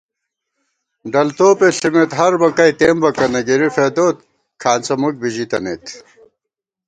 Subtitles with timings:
[1.11, 4.17] ڈل توپےݪِمېت ہربَکَئ تېمبَکَنہ گِرِی فېدوت
[4.61, 5.83] کھانڅہ مُک بی ژِتَنَئیت